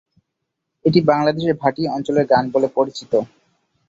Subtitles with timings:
[0.85, 3.11] এটি বাংলাদেশের ভাটি অঞ্চলের গান বলে পরিচিত।